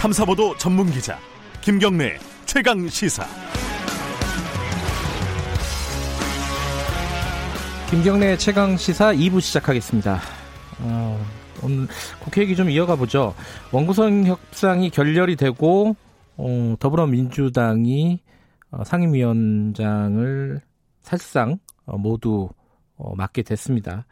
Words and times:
탐사보도 0.00 0.56
전문 0.56 0.90
기자 0.90 1.18
김경래 1.60 2.16
최강 2.46 2.88
시사. 2.88 3.22
김경래 7.90 8.34
최강 8.38 8.78
시사 8.78 9.12
2부 9.12 9.42
시작하겠습니다. 9.42 10.18
어, 10.78 11.26
오늘 11.62 11.86
국회 12.18 12.40
얘기 12.40 12.56
좀 12.56 12.70
이어가 12.70 12.96
보죠. 12.96 13.34
원구성 13.72 14.24
협상이 14.24 14.88
결렬이 14.88 15.36
되고 15.36 15.94
어, 16.38 16.74
더불어민주당이 16.80 18.20
어, 18.70 18.84
상임위원장을 18.84 20.62
사실상 21.02 21.58
어, 21.84 21.98
모두 21.98 22.48
어, 22.96 23.14
맡게 23.16 23.42
됐습니다. 23.42 24.06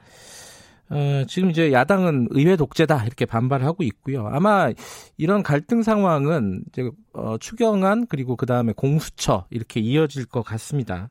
어, 0.90 1.24
지금 1.28 1.50
이제 1.50 1.72
야당은 1.72 2.28
의회 2.30 2.56
독재다 2.56 3.04
이렇게 3.04 3.26
반발하고 3.26 3.82
있고요. 3.84 4.26
아마 4.28 4.70
이런 5.16 5.42
갈등 5.42 5.82
상황은 5.82 6.62
이제 6.68 6.90
어, 7.12 7.36
추경안 7.38 8.06
그리고 8.06 8.36
그 8.36 8.46
다음에 8.46 8.72
공수처 8.72 9.46
이렇게 9.50 9.80
이어질 9.80 10.26
것 10.26 10.42
같습니다. 10.42 11.10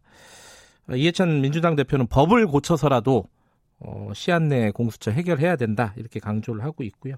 어, 0.90 0.96
이해찬 0.96 1.42
민주당 1.42 1.76
대표는 1.76 2.08
법을 2.08 2.48
고쳐서라도 2.48 3.26
어, 3.80 4.12
시한 4.14 4.48
내에 4.48 4.72
공수처 4.72 5.12
해결해야 5.12 5.56
된다 5.56 5.94
이렇게 5.98 6.20
강조를 6.20 6.64
하고 6.64 6.84
있고요. 6.84 7.16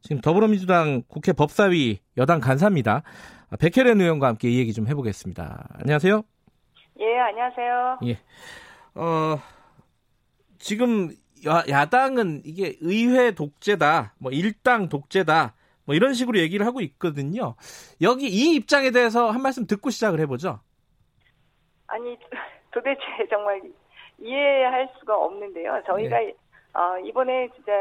지금 0.00 0.20
더불어민주당 0.20 1.02
국회 1.08 1.32
법사위 1.32 1.98
여당 2.16 2.40
간사입니다. 2.40 3.02
아, 3.50 3.56
백혜련 3.56 4.00
의원과 4.00 4.28
함께 4.28 4.50
이 4.50 4.58
얘기 4.58 4.72
좀 4.72 4.86
해보겠습니다. 4.86 5.68
안녕하세요. 5.80 6.22
예, 7.00 7.18
안녕하세요. 7.18 7.98
예. 8.06 8.18
어, 8.94 9.38
지금 10.58 11.10
야, 11.70 11.86
당은 11.86 12.42
이게 12.44 12.76
의회 12.80 13.32
독재다, 13.32 14.14
뭐 14.18 14.32
일당 14.32 14.88
독재다, 14.88 15.54
뭐 15.84 15.94
이런 15.94 16.14
식으로 16.14 16.38
얘기를 16.38 16.66
하고 16.66 16.80
있거든요. 16.80 17.54
여기 18.00 18.26
이 18.28 18.54
입장에 18.56 18.90
대해서 18.90 19.30
한 19.30 19.42
말씀 19.42 19.66
듣고 19.66 19.90
시작을 19.90 20.20
해보죠. 20.20 20.60
아니 21.86 22.18
도대체 22.72 23.00
정말 23.30 23.60
이해할 24.18 24.90
수가 24.98 25.16
없는데요. 25.16 25.82
저희가 25.86 26.18
네. 26.18 26.34
어, 26.74 26.98
이번에 27.04 27.48
진짜 27.54 27.72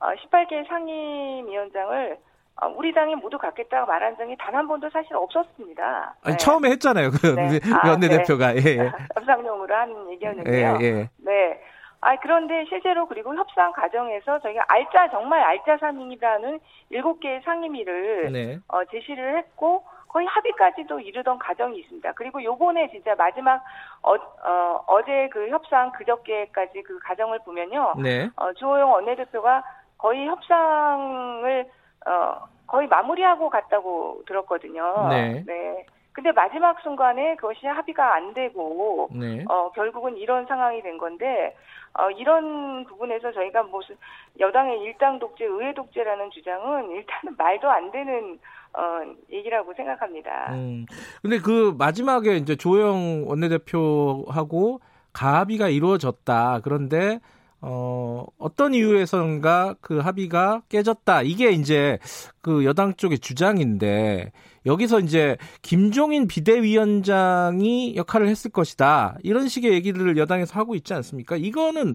어, 0.00 0.06
18개 0.14 0.66
상임위원장을 0.68 2.18
어, 2.62 2.66
우리 2.76 2.92
당이 2.92 3.14
모두 3.16 3.38
갖겠다고 3.38 3.86
말한 3.86 4.16
적이 4.16 4.36
단 4.38 4.54
한 4.54 4.66
번도 4.66 4.90
사실 4.90 5.14
없었습니다. 5.14 6.16
아니, 6.22 6.32
네. 6.32 6.36
처음에 6.36 6.70
했잖아요. 6.70 7.10
그 7.12 7.26
네. 7.34 7.60
원내대표가. 7.86 8.48
아, 8.48 8.52
네. 8.54 8.62
예, 8.64 8.70
예. 8.78 8.92
협상용으로 9.14 9.74
한 9.74 10.10
얘기였는데요. 10.10 10.78
예, 10.80 10.84
예. 10.84 11.10
네. 11.18 11.60
아, 12.02 12.16
그런데 12.16 12.64
실제로 12.66 13.06
그리고 13.06 13.34
협상 13.34 13.72
과정에서 13.72 14.38
저희가 14.40 14.64
알짜, 14.68 15.10
정말 15.10 15.42
알짜 15.42 15.76
상임이라는 15.78 16.60
일곱 16.90 17.20
개의 17.20 17.42
상임위를 17.42 18.32
네. 18.32 18.58
어, 18.68 18.84
제시를 18.86 19.36
했고, 19.38 19.84
거의 20.08 20.26
합의까지도 20.26 20.98
이르던 20.98 21.38
과정이 21.38 21.78
있습니다. 21.78 22.12
그리고 22.12 22.42
요번에 22.42 22.90
진짜 22.90 23.14
마지막 23.14 23.62
어, 24.02 24.14
어, 24.14 24.84
어제 24.88 25.28
그 25.30 25.48
협상 25.50 25.92
그저께까지 25.92 26.82
그 26.82 26.98
과정을 26.98 27.38
보면요. 27.40 27.94
네. 28.02 28.28
어, 28.34 28.52
주호영 28.54 28.90
원내대표가 28.90 29.62
거의 29.98 30.26
협상을 30.26 31.70
어, 32.06 32.48
거의 32.66 32.88
마무리하고 32.88 33.50
갔다고 33.50 34.22
들었거든요. 34.26 35.08
네. 35.10 35.44
네. 35.46 35.86
근데 36.12 36.32
마지막 36.32 36.80
순간에 36.80 37.36
그것이 37.36 37.66
합의가 37.66 38.14
안 38.14 38.34
되고 38.34 39.08
네. 39.12 39.44
어 39.48 39.70
결국은 39.72 40.16
이런 40.16 40.44
상황이 40.46 40.82
된 40.82 40.98
건데 40.98 41.56
어 41.94 42.10
이런 42.10 42.84
부분에서 42.84 43.32
저희가 43.32 43.62
무슨 43.64 43.96
여당의 44.38 44.80
일당 44.80 45.18
독재, 45.18 45.44
의회 45.44 45.72
독재라는 45.74 46.30
주장은 46.30 46.90
일단은 46.90 47.36
말도 47.38 47.70
안 47.70 47.90
되는 47.90 48.38
어 48.72 49.14
얘기라고 49.30 49.72
생각합니다. 49.74 50.52
음. 50.54 50.86
근데 51.22 51.38
그 51.38 51.74
마지막에 51.78 52.36
이제 52.36 52.56
조영 52.56 53.28
원내대표하고 53.28 54.80
가합의가 55.12 55.68
이루어졌다. 55.68 56.60
그런데 56.62 57.20
어, 57.62 58.24
어떤 58.38 58.74
이유에선가 58.74 59.76
그 59.80 59.98
합의가 59.98 60.62
깨졌다. 60.68 61.22
이게 61.22 61.50
이제 61.50 61.98
그 62.40 62.64
여당 62.64 62.94
쪽의 62.94 63.18
주장인데 63.18 64.32
여기서 64.66 65.00
이제 65.00 65.36
김종인 65.62 66.26
비대위원장이 66.26 67.96
역할을 67.96 68.28
했을 68.28 68.50
것이다. 68.50 69.16
이런 69.22 69.48
식의 69.48 69.72
얘기를 69.72 70.16
여당에서 70.16 70.58
하고 70.58 70.74
있지 70.74 70.94
않습니까? 70.94 71.36
이거는 71.36 71.94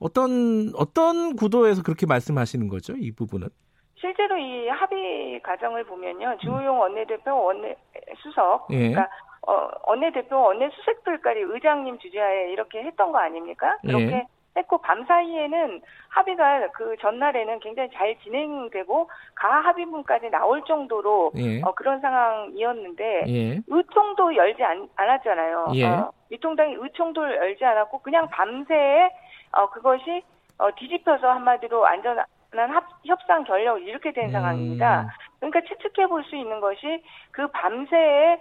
어떤 0.00 0.72
어떤 0.76 1.36
구도에서 1.36 1.82
그렇게 1.82 2.06
말씀하시는 2.06 2.68
거죠? 2.68 2.94
이 2.96 3.12
부분은? 3.12 3.48
실제로 3.96 4.36
이 4.36 4.68
합의 4.68 5.40
과정을 5.42 5.84
보면요. 5.84 6.36
주호용 6.42 6.78
원내대표 6.78 7.30
원내 7.34 7.74
수석 8.18 8.66
예. 8.70 8.90
그러니까 8.90 9.08
어, 9.46 9.68
원내대표 9.86 10.36
원내 10.36 10.70
수색들까지 10.70 11.40
의장님 11.40 11.98
주재하에 11.98 12.52
이렇게 12.52 12.82
했던 12.82 13.12
거 13.12 13.18
아닙니까? 13.18 13.78
그렇게 13.82 14.04
예. 14.04 14.26
했고 14.56 14.78
밤 14.78 15.04
사이에는 15.04 15.82
합의가 16.08 16.68
그 16.72 16.96
전날에는 17.00 17.58
굉장히 17.60 17.88
잘 17.92 18.16
진행되고 18.20 19.10
가 19.34 19.60
합의문까지 19.60 20.30
나올 20.30 20.62
정도로 20.64 21.32
예. 21.36 21.60
어, 21.62 21.74
그런 21.74 22.00
상황이었는데 22.00 23.24
예. 23.28 23.60
의총도 23.66 24.36
열지 24.36 24.62
않, 24.62 24.88
않았잖아요. 24.96 25.66
예. 25.74 25.86
어, 25.86 26.12
미통당이 26.30 26.76
의총도 26.78 27.22
열지 27.22 27.64
않았고 27.64 27.98
그냥 28.00 28.28
밤새 28.30 29.10
어, 29.52 29.68
그것이 29.70 30.22
어, 30.58 30.70
뒤집혀서 30.76 31.28
한마디로 31.28 31.84
안전한 31.84 32.24
합, 32.70 32.84
협상 33.04 33.42
결력 33.44 33.82
이렇게 33.82 34.12
된 34.12 34.26
음. 34.26 34.32
상황입니다. 34.32 35.12
그러니까 35.40 35.60
추측해 35.62 36.06
볼 36.06 36.22
수 36.24 36.36
있는 36.36 36.60
것이 36.60 37.02
그 37.32 37.46
밤새에 37.48 38.40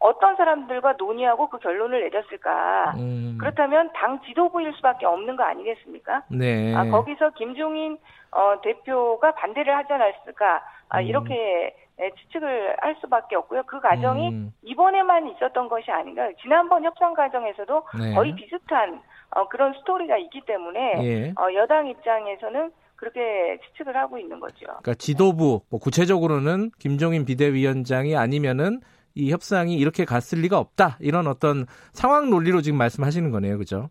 어떤 0.00 0.34
사람들과 0.36 0.94
논의하고 0.94 1.48
그 1.50 1.58
결론을 1.58 2.00
내렸을까? 2.00 2.94
음. 2.96 3.36
그렇다면 3.38 3.90
당 3.94 4.20
지도부일 4.22 4.72
수밖에 4.76 5.04
없는 5.04 5.36
거 5.36 5.44
아니겠습니까? 5.44 6.24
네. 6.30 6.74
아, 6.74 6.84
거기서 6.86 7.30
김종인 7.30 7.98
어, 8.32 8.60
대표가 8.62 9.32
반대를 9.32 9.76
하지 9.76 9.92
않았을까? 9.92 10.62
아, 10.88 11.00
음. 11.00 11.04
이렇게 11.04 11.76
예, 12.00 12.10
추측을 12.16 12.76
할 12.80 12.96
수밖에 13.00 13.36
없고요. 13.36 13.64
그 13.64 13.78
과정이 13.78 14.30
음. 14.30 14.52
이번에만 14.62 15.28
있었던 15.32 15.68
것이 15.68 15.90
아닌가. 15.90 16.30
지난번 16.40 16.82
협상 16.82 17.12
과정에서도 17.12 17.82
네. 17.98 18.14
거의 18.14 18.34
비슷한 18.34 19.02
어, 19.32 19.48
그런 19.48 19.74
스토리가 19.74 20.16
있기 20.16 20.40
때문에 20.46 21.04
예. 21.04 21.34
어, 21.36 21.52
여당 21.54 21.88
입장에서는 21.88 22.72
그렇게 22.96 23.58
추측을 23.66 23.96
하고 23.96 24.18
있는 24.18 24.40
거죠. 24.40 24.66
그러니까 24.66 24.94
지도부, 24.94 25.60
뭐 25.70 25.80
구체적으로는 25.80 26.70
김종인 26.78 27.26
비대위원장이 27.26 28.16
아니면은 28.16 28.80
이 29.14 29.32
협상이 29.32 29.76
이렇게 29.76 30.04
갔을 30.04 30.38
리가 30.40 30.58
없다. 30.58 30.96
이런 31.00 31.26
어떤 31.26 31.66
상황 31.92 32.30
논리로 32.30 32.60
지금 32.60 32.78
말씀하시는 32.78 33.30
거네요. 33.30 33.58
그죠? 33.58 33.90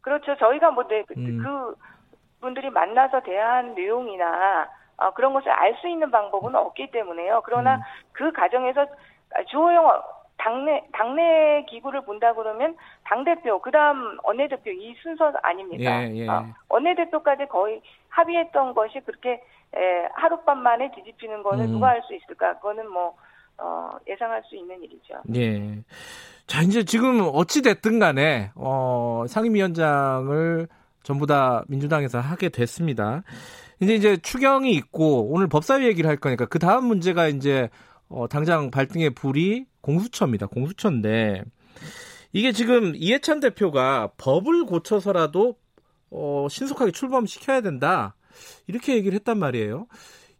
그렇죠. 0.00 0.36
저희가 0.36 0.70
뭐 0.70 0.86
네, 0.88 1.04
그, 1.06 1.14
음. 1.16 1.38
그 1.42 1.74
분들이 2.40 2.70
만나서 2.70 3.20
대한 3.22 3.74
내용이나 3.74 4.68
어, 4.96 5.10
그런 5.14 5.32
것을 5.32 5.50
알 5.50 5.74
수 5.80 5.88
있는 5.88 6.10
방법은 6.10 6.54
없기 6.54 6.90
때문에요. 6.90 7.42
그러나 7.44 7.76
음. 7.76 7.80
그 8.12 8.32
과정에서 8.32 8.86
주호영 9.50 10.02
당내 10.38 10.84
당내 10.92 11.64
기구를 11.68 12.04
본다 12.04 12.32
그러면 12.34 12.76
당 13.04 13.22
대표 13.24 13.60
그다음 13.60 14.18
원내 14.24 14.48
대표 14.48 14.70
이 14.70 14.94
순서 15.02 15.32
아닙니까? 15.42 16.02
예, 16.04 16.14
예. 16.16 16.28
어, 16.28 16.46
원내 16.68 16.94
대표까지 16.96 17.46
거의 17.46 17.80
합의했던 18.08 18.74
것이 18.74 19.00
그렇게 19.00 19.40
에, 19.74 20.08
하룻밤 20.14 20.58
만에 20.62 20.90
뒤집히는 20.92 21.42
거는 21.42 21.66
음. 21.66 21.70
누가 21.72 21.88
할 21.88 22.02
수 22.02 22.14
있을까? 22.14 22.54
그거는 22.56 22.90
뭐 22.90 23.16
어, 23.58 23.90
예상할 24.08 24.42
수 24.48 24.56
있는 24.56 24.82
일이죠. 24.82 25.14
예. 25.34 25.82
자, 26.46 26.62
이제 26.62 26.84
지금 26.84 27.20
어찌됐든 27.20 27.98
간에, 27.98 28.50
어, 28.54 29.24
상임위원장을 29.28 30.68
전부 31.02 31.26
다 31.26 31.64
민주당에서 31.68 32.20
하게 32.20 32.48
됐습니다. 32.48 33.22
이제 33.80 33.94
이제 33.94 34.16
추경이 34.16 34.72
있고, 34.72 35.32
오늘 35.32 35.48
법사위 35.48 35.86
얘기를 35.86 36.08
할 36.08 36.16
거니까, 36.16 36.46
그 36.46 36.58
다음 36.58 36.86
문제가 36.86 37.28
이제, 37.28 37.70
어, 38.08 38.28
당장 38.28 38.70
발등의 38.70 39.10
불이 39.10 39.66
공수처입니다. 39.80 40.46
공수처인데, 40.46 41.44
이게 42.32 42.52
지금 42.52 42.92
이해찬 42.94 43.40
대표가 43.40 44.12
법을 44.18 44.66
고쳐서라도, 44.66 45.56
어, 46.10 46.46
신속하게 46.50 46.90
출범시켜야 46.92 47.60
된다. 47.60 48.14
이렇게 48.66 48.94
얘기를 48.94 49.14
했단 49.16 49.38
말이에요. 49.38 49.86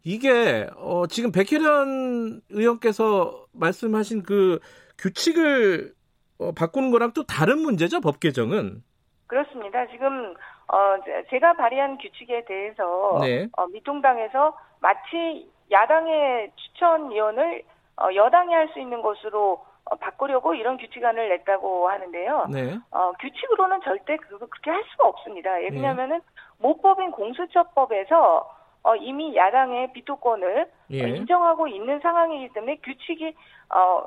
이게 0.03 0.67
어, 0.77 1.07
지금 1.07 1.31
백혜련 1.31 2.41
의원께서 2.49 3.45
말씀하신 3.53 4.23
그 4.23 4.59
규칙을 4.97 5.93
어, 6.39 6.51
바꾸는 6.51 6.91
거랑 6.91 7.13
또 7.13 7.23
다른 7.23 7.59
문제죠 7.59 8.01
법 8.01 8.19
개정은 8.19 8.83
그렇습니다. 9.27 9.87
지금 9.87 10.33
어, 10.67 10.95
제가 11.29 11.53
발의한 11.53 11.97
규칙에 11.97 12.45
대해서 12.45 13.19
네. 13.21 13.47
어, 13.57 13.67
미통당에서 13.67 14.57
마치 14.79 15.49
야당의 15.71 16.51
추천위원을 16.55 17.63
어, 17.97 18.07
여당이 18.13 18.53
할 18.53 18.69
수 18.73 18.79
있는 18.79 19.01
것으로 19.01 19.63
어, 19.85 19.95
바꾸려고 19.95 20.53
이런 20.53 20.77
규칙안을 20.77 21.29
냈다고 21.29 21.89
하는데요. 21.89 22.47
네. 22.51 22.77
어, 22.91 23.11
규칙으로는 23.19 23.81
절대 23.83 24.17
그거 24.17 24.45
그렇게 24.47 24.71
할 24.71 24.83
수가 24.91 25.07
없습니다. 25.07 25.53
왜냐하면은 25.53 26.17
네. 26.17 26.23
모법인 26.59 27.11
공수처법에서 27.11 28.62
어, 28.83 28.95
이미 28.95 29.35
야당의 29.35 29.93
비토권을 29.93 30.69
예. 30.91 30.97
인정하고 30.97 31.67
있는 31.67 31.99
상황이기 32.01 32.53
때문에 32.53 32.77
규칙이 32.83 33.33
어, 33.69 34.03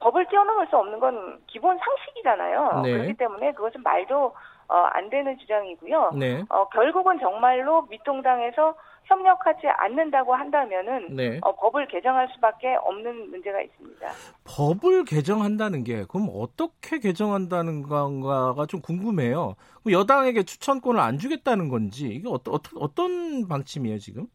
법을 0.00 0.26
뛰어넘을 0.26 0.66
수 0.68 0.76
없는 0.76 0.98
건 1.00 1.38
기본 1.46 1.78
상식이잖아요. 1.78 2.82
네. 2.82 2.92
그렇기 2.92 3.14
때문에 3.14 3.52
그것은 3.52 3.82
말도 3.82 4.34
어, 4.68 4.74
안 4.74 5.08
되는 5.08 5.38
주장이고요. 5.38 6.12
네. 6.14 6.44
어, 6.50 6.68
결국은 6.68 7.18
정말로 7.20 7.82
미통당에서 7.82 8.74
협력하지 9.08 9.66
않는다고 9.66 10.34
한다면은 10.34 11.16
네. 11.16 11.38
어, 11.42 11.54
법을 11.56 11.88
개정할 11.88 12.28
수밖에 12.34 12.74
없는 12.74 13.30
문제가 13.30 13.60
있습니다. 13.62 14.06
법을 14.44 15.04
개정한다는 15.04 15.82
게 15.82 16.04
그럼 16.08 16.28
어떻게 16.32 16.98
개정한다는 16.98 17.82
건가가 17.82 18.66
좀 18.66 18.80
궁금해요. 18.80 19.56
여당에게 19.90 20.42
추천권을 20.42 21.00
안 21.00 21.18
주겠다는 21.18 21.68
건지 21.68 22.06
이게 22.06 22.28
어떤, 22.28 22.60
어떤 22.76 23.48
방침이에요 23.48 23.98
지금? 23.98 24.26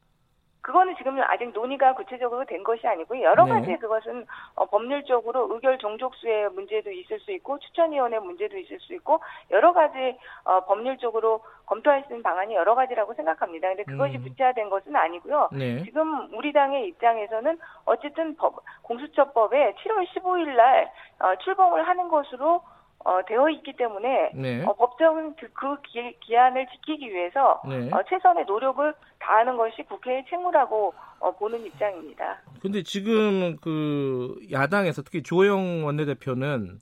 그거는 0.63 0.95
지금 0.95 1.21
아직 1.21 1.51
논의가 1.51 1.94
구체적으로 1.94 2.45
된 2.45 2.63
것이 2.63 2.88
아니고 2.88 3.21
여러 3.21 3.44
네. 3.45 3.51
가지 3.51 3.68
네. 3.68 3.77
그것은 3.77 4.25
어, 4.56 4.65
법률적으로 4.65 5.54
의결 5.54 5.77
종족수의 5.77 6.50
문제도 6.51 6.89
있을 6.89 7.19
수 7.19 7.31
있고 7.33 7.60
추천위원회 7.60 8.18
문제도 8.19 8.57
있을 8.57 8.80
수 8.80 8.94
있고 8.95 9.19
여러 9.51 9.74
가지 9.74 10.18
어, 10.45 10.62
법률적으로 10.62 11.42
검토할 11.65 12.04
수 12.07 12.13
있는 12.13 12.24
방안이 12.24 12.56
여러 12.56 12.75
가지라고 12.75 13.13
생각합니다. 13.13 13.68
근데 13.68 13.83
그것이 13.83 14.15
음. 14.15 14.24
구체화된 14.24 14.69
것은 14.69 14.95
아니고요. 14.95 15.50
네. 15.51 15.83
지금 15.83 16.33
우리 16.33 16.54
당의 16.54 16.88
입장에서는 16.88 17.60
어쨌든 17.83 18.36
법, 18.38 18.63
공수처법에 18.83 19.75
7월 19.75 20.07
15일 20.07 20.56
날 20.56 20.89
어, 21.19 21.36
출범을 21.44 21.86
하는 21.86 22.07
것으로 22.07 22.62
어, 23.03 23.19
되어 23.27 23.50
있기 23.50 23.73
때문에 23.73 24.31
네. 24.33 24.63
어, 24.63 24.73
법정은 24.73 25.35
그, 25.35 25.47
그 25.53 25.81
기, 25.81 26.35
한을 26.35 26.67
지키기 26.71 27.11
위해서 27.11 27.61
네. 27.67 27.89
어, 27.91 28.01
최선의 28.09 28.45
노력을 28.45 28.94
다하는 29.19 29.57
것이 29.57 29.83
국회의 29.83 30.23
책무라고 30.29 30.94
어, 31.19 31.31
보는 31.35 31.65
입장입니다. 31.65 32.41
근데 32.61 32.83
지금 32.83 33.57
그 33.57 34.39
야당에서 34.51 35.01
특히 35.01 35.21
조영 35.21 35.85
원내대표는 35.85 36.79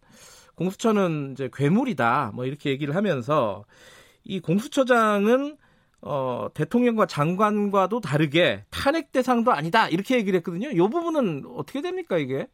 공수처는 0.55 1.31
이제 1.31 1.49
괴물이다 1.51 2.31
뭐 2.35 2.45
이렇게 2.45 2.69
얘기를 2.69 2.95
하면서 2.95 3.65
이 4.23 4.39
공수처장은 4.39 5.57
어, 6.03 6.47
대통령과 6.53 7.05
장관과도 7.05 7.99
다르게 7.99 8.63
탄핵 8.71 9.11
대상도 9.11 9.51
아니다 9.51 9.87
이렇게 9.87 10.17
얘기를 10.17 10.37
했거든요. 10.39 10.69
이 10.69 10.77
부분은 10.77 11.43
어떻게 11.55 11.81
됩니까 11.81 12.17
이게? 12.17 12.47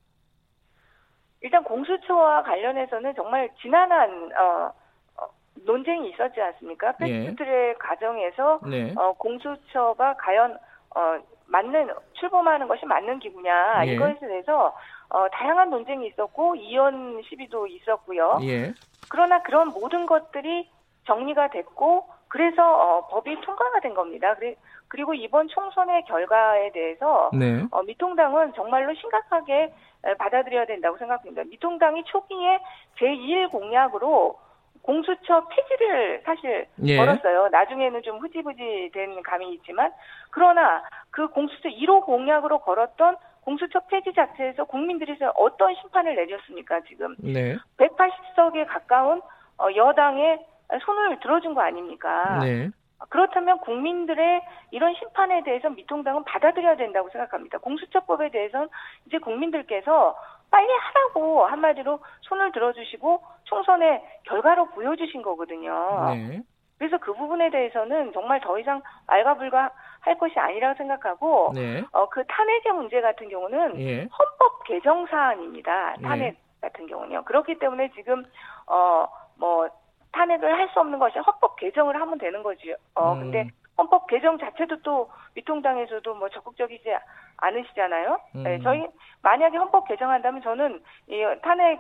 일단 1.48 1.64
공수처와 1.64 2.44
관련해서는 2.44 3.16
정말 3.16 3.50
지난한 3.62 4.32
어, 4.38 4.74
어 5.16 5.28
논쟁이 5.66 6.10
있었지 6.10 6.42
않습니까? 6.42 6.92
패스트트랙 6.98 7.70
예. 7.70 7.74
과정에서 7.80 8.60
네. 8.70 8.94
어, 8.98 9.14
공수처가 9.14 10.18
과연 10.18 10.58
어, 10.94 11.18
맞는 11.46 11.90
출범하는 12.20 12.68
것이 12.68 12.86
맞는 12.86 13.20
기구냐 13.20 13.88
예. 13.88 13.94
이것에 13.94 14.28
대해서 14.28 14.76
어, 15.10 15.30
다양한 15.30 15.70
논쟁이 15.70 16.08
있었고 16.08 16.56
이혼 16.58 17.24
시비도 17.24 17.68
있었고요. 17.68 18.40
예. 18.44 18.74
그러나 19.10 19.42
그런 19.42 19.70
모든 19.70 20.06
것들이 20.06 20.70
정리가 21.06 21.52
됐고 21.52 22.10
그래서 22.28 22.62
어, 22.62 23.08
법이 23.08 23.40
통과가 23.40 23.80
된 23.80 23.94
겁니다. 23.94 24.36
그 24.36 24.54
리고 24.96 25.14
이번 25.14 25.48
총선의 25.50 26.06
결과에 26.06 26.72
대해서 26.72 27.30
네. 27.34 27.66
어, 27.72 27.84
미통당은 27.84 28.54
정말로 28.54 28.94
심각하게 28.94 29.74
받아들여야 30.18 30.66
된다고 30.66 30.98
생각합니다. 30.98 31.44
미통당이 31.44 32.04
초기에 32.06 32.60
제1 32.98 33.52
공약으로 33.52 34.40
공수처 34.82 35.46
폐지를 35.50 36.22
사실 36.24 36.66
예. 36.86 36.96
걸었어요. 36.96 37.50
나중에는 37.50 38.02
좀 38.04 38.20
흐지부지 38.20 38.92
된 38.94 39.22
감이 39.22 39.54
있지만 39.56 39.92
그러나 40.32 40.82
그 41.12 41.28
공수처 41.28 41.68
1호 41.68 42.06
공약으로 42.06 42.60
걸었던 42.60 43.18
공수처 43.42 43.82
폐지 43.88 44.14
자체에서 44.14 44.64
국민들이 44.64 45.18
어떤 45.36 45.76
심판을 45.76 46.16
내렸습니까 46.16 46.80
지금 46.82 47.16
네. 47.20 47.58
180석에 47.78 48.66
가까운 48.68 49.22
어, 49.58 49.68
여당의 49.76 50.40
손을 50.86 51.20
들어준 51.20 51.54
거 51.54 51.62
아닙니까? 51.62 52.40
네. 52.44 52.70
그렇다면 53.10 53.60
국민들의 53.60 54.42
이런 54.72 54.94
심판에 54.96 55.44
대해서 55.44 55.70
미통당은 55.70 56.24
받아들여야 56.24 56.78
된다고 56.78 57.10
생각합니다. 57.10 57.60
공수처법에 57.60 58.30
대해서는 58.32 58.68
이제 59.06 59.18
국민들께서 59.20 60.16
빨리 60.50 60.68
하라고 60.72 61.46
한마디로 61.46 62.00
손을 62.22 62.52
들어주시고 62.52 63.24
총선의 63.44 64.02
결과로 64.24 64.70
보여주신 64.70 65.22
거거든요. 65.22 66.14
네. 66.14 66.42
그래서 66.78 66.98
그 66.98 67.14
부분에 67.14 67.50
대해서는 67.50 68.14
정말 68.14 68.40
더 68.40 68.58
이상 68.60 68.82
알가불가 69.08 69.72
할 70.02 70.18
것이 70.18 70.38
아니라고 70.40 70.78
생각하고 70.78 71.52
네. 71.54 71.84
어, 71.92 72.08
그 72.10 72.24
탄핵의 72.28 72.72
문제 72.74 73.02
같은 73.02 73.30
경우는 73.30 73.80
예. 73.80 74.02
헌법 74.02 74.64
개정 74.66 75.06
사안입니다. 75.08 75.96
탄핵 76.04 76.34
네. 76.34 76.38
같은 76.62 76.88
경우는요. 76.88 77.24
그렇기 77.26 77.60
때문에 77.60 77.92
지금 77.96 78.26
어 78.68 79.08
뭐 79.40 79.70
탄핵을 80.12 80.58
할 80.58 80.68
수 80.70 80.80
없는 80.80 81.00
것이 81.00 81.18
헌법 81.20 81.56
개정을 81.56 82.00
하면 82.00 82.18
되는 82.18 82.44
거지요. 82.44 82.76
어, 82.96 83.14
음. 83.14 83.20
근데 83.20 83.50
헌법 83.78 84.08
개정 84.08 84.38
자체도 84.38 84.82
또 84.82 85.10
미통당에서도 85.36 86.16
뭐 86.16 86.30
적극적이지 86.30 86.90
않으시잖아요. 87.38 88.20
음. 88.36 88.44
네, 88.44 88.60
저희 88.64 88.88
만약에 89.22 89.58
헌법 89.58 89.88
개정한다면 89.88 90.42
저는 90.42 90.82
이 91.08 91.24
탄핵 91.44 91.80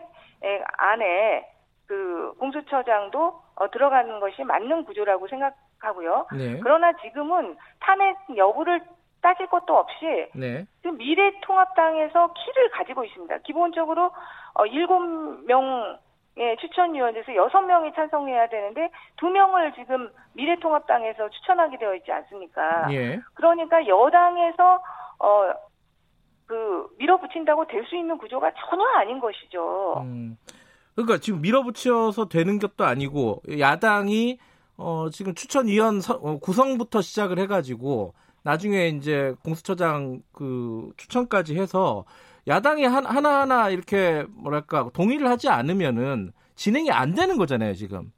안에 0.77 1.47
그 1.87 2.33
공수처장도 2.39 3.41
어, 3.55 3.71
들어가는 3.71 4.19
것이 4.19 4.43
맞는 4.43 4.85
구조라고 4.85 5.27
생각하고요. 5.27 6.27
네. 6.33 6.59
그러나 6.61 6.93
지금은 7.01 7.57
탄핵 7.79 8.15
여부를 8.35 8.81
따질 9.21 9.47
것도 9.47 9.75
없이 9.75 10.29
네. 10.35 10.65
지금 10.81 10.97
미래통합당에서 10.97 12.33
키를 12.33 12.69
가지고 12.71 13.03
있습니다. 13.03 13.39
기본적으로 13.39 14.11
어, 14.53 14.63
7명 14.65 15.97
예, 16.37 16.55
추천위원회에서 16.59 17.35
여섯 17.35 17.61
명이 17.61 17.93
찬성해야 17.93 18.47
되는데 18.49 18.89
두 19.17 19.27
명을 19.27 19.73
지금 19.73 20.09
미래통합당에서 20.33 21.29
추천하게 21.29 21.77
되어 21.77 21.95
있지 21.95 22.11
않습니까? 22.11 22.91
예. 22.93 23.19
그러니까 23.35 23.87
여당에서 23.87 24.81
어 25.19 25.67
그 26.47 26.87
밀어붙인다고 26.97 27.67
될 27.67 27.85
수 27.85 27.95
있는 27.95 28.17
구조가 28.17 28.51
전혀 28.69 28.83
아닌 28.97 29.19
것이죠. 29.19 30.01
음. 30.01 30.37
그러니까 30.95 31.19
지금 31.19 31.41
밀어붙여서 31.41 32.27
되는 32.27 32.57
것도 32.57 32.85
아니고 32.85 33.43
야당이 33.59 34.39
어 34.77 35.09
지금 35.11 35.35
추천위원 35.35 36.01
서, 36.01 36.15
어, 36.15 36.39
구성부터 36.39 37.01
시작을 37.01 37.37
해가지고 37.39 38.13
나중에 38.43 38.87
이제 38.87 39.35
공수처장 39.43 40.21
그 40.31 40.91
추천까지 40.97 41.59
해서 41.59 42.05
야당이 42.47 42.85
한, 42.85 43.05
하나하나 43.05 43.69
이렇게 43.69 44.23
뭐랄까 44.29 44.89
동의를 44.93 45.27
하지 45.27 45.49
않으면은 45.49 46.31
진행이 46.55 46.91
안 46.91 47.13
되는 47.13 47.37
거잖아요, 47.37 47.73
지금. 47.73 48.11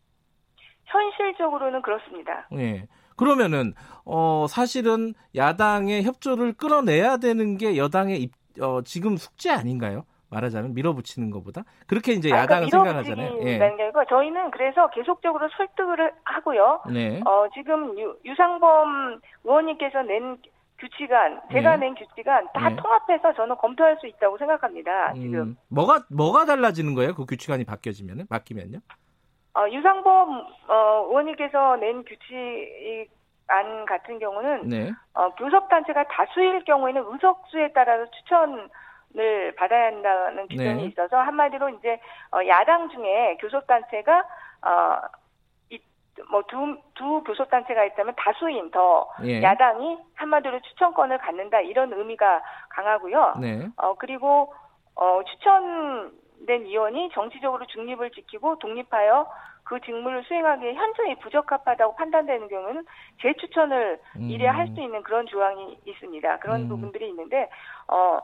현실적으로는 0.86 1.81
그렇습니다. 1.81 2.48
예. 2.53 2.88
그러면은 3.15 3.74
어 4.05 4.45
사실은 4.48 5.13
야당의 5.36 6.03
협조를 6.03 6.53
끌어내야 6.53 7.17
되는 7.17 7.57
게 7.57 7.75
여당의 7.75 8.21
입, 8.21 8.31
어, 8.62 8.81
지금 8.83 9.17
숙제 9.17 9.51
아닌가요? 9.51 10.05
말하자면 10.31 10.74
밀어붙이는 10.74 11.31
것보다 11.31 11.63
그렇게 11.88 12.13
이제 12.13 12.31
아, 12.31 12.39
야당은 12.39 12.69
그러니까 12.69 13.03
생각하잖아요. 13.03 13.39
예. 13.41 13.57
게 13.57 13.91
저희는 14.07 14.51
그래서 14.51 14.89
계속적으로 14.91 15.50
설득을 15.57 16.13
하고요. 16.24 16.81
네. 16.91 17.21
어, 17.25 17.48
지금 17.53 17.98
유, 18.00 18.15
유상범 18.24 19.19
의원님께서 19.43 20.03
낸 20.03 20.38
규칙안, 20.79 21.41
제가 21.51 21.75
네. 21.75 21.88
낸 21.88 21.95
규칙안 21.95 22.48
다 22.53 22.69
네. 22.69 22.75
통합해서 22.75 23.33
저는 23.33 23.57
검토할 23.57 23.98
수 24.00 24.07
있다고 24.07 24.38
생각합니다. 24.38 25.12
음, 25.12 25.21
지금 25.21 25.57
뭐가 25.69 26.05
뭐가 26.09 26.45
달라지는 26.45 26.95
거예요? 26.95 27.13
그 27.15 27.25
규칙안이 27.25 27.65
바뀌어지면은 27.65 28.27
바뀌면요? 28.27 28.79
어, 29.55 29.69
유상범 29.69 30.45
어, 30.67 31.05
의원님께서 31.09 31.75
낸 31.77 32.03
규칙안 32.03 33.86
같은 33.86 34.19
경우는 34.19 34.69
네. 34.69 34.91
어, 35.13 35.33
교섭 35.36 35.69
단체가 35.69 36.05
다수일 36.07 36.63
경우에는 36.63 37.03
의석수에 37.07 37.74
따라서 37.74 38.09
추천 38.12 38.69
을 39.17 39.55
받아야 39.55 39.88
한다는 39.88 40.48
규정이 40.48 40.83
네. 40.83 40.86
있어서 40.89 41.17
한마디로 41.17 41.69
이제 41.69 42.00
어, 42.31 42.48
야당 42.48 42.89
중에 42.89 43.38
교섭단체가 43.41 44.19
어, 44.62 45.01
뭐두 46.29 46.77
두 46.95 47.23
교섭단체가 47.23 47.85
있다면 47.85 48.13
다수인 48.17 48.71
더 48.71 49.09
예. 49.23 49.41
야당이 49.41 49.97
한마디로 50.15 50.59
추천권을 50.61 51.17
갖는다 51.19 51.61
이런 51.61 51.93
의미가 51.93 52.41
강하고요. 52.69 53.35
네. 53.41 53.67
어 53.77 53.95
그리고 53.95 54.53
어 54.95 55.21
추천된 55.23 56.65
의원이 56.65 57.09
정치적으로 57.13 57.65
중립을 57.67 58.11
지키고 58.11 58.59
독립하여 58.59 59.27
그 59.63 59.79
직무를 59.81 60.23
수행하기에 60.23 60.73
현저히 60.73 61.15
부적합하다고 61.19 61.95
판단되는 61.95 62.47
경우는 62.47 62.85
재추천을 63.21 63.99
음. 64.17 64.21
이래 64.23 64.47
할 64.47 64.67
수 64.67 64.81
있는 64.81 65.03
그런 65.03 65.25
조항이 65.27 65.77
있습니다. 65.85 66.39
그런 66.39 66.61
음. 66.61 66.69
부분들이 66.69 67.07
있는데 67.09 67.49
어 67.88 68.19